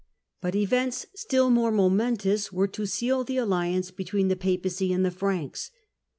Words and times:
But 0.41 0.55
events 0.55 1.05
still 1.13 1.51
more 1.51 1.69
momentous 1.71 2.51
were 2.51 2.67
to 2.69 2.87
seal 2.87 3.23
the 3.23 3.37
alliance 3.37 3.91
between 3.91 4.29
the 4.29 4.35
Papacy 4.35 4.91
and 4.91 5.05
the 5.05 5.11
Pranks. 5.11 5.69